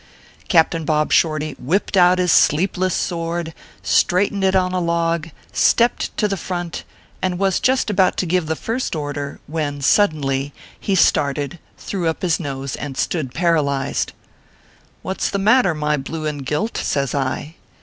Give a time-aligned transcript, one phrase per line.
[0.47, 3.53] Captain Bob Shorty whipped out his sleepless sword,
[3.83, 6.83] straightened it on a log, stepped to the front,
[7.21, 12.23] and was just about to give the first order, when, suddenly, he started, threw up
[12.23, 14.11] his nose, and stood paralyzed."
[15.03, 17.53] What s the matter, my blue and gilt?" says I.